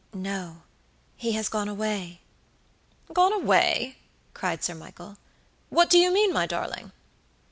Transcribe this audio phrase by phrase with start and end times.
[0.15, 0.63] "No,
[1.15, 2.21] he has gone away."
[3.13, 3.97] "Gone away!"
[4.33, 5.17] cried Sir Michael.
[5.69, 6.91] "What do you mean, my darling?"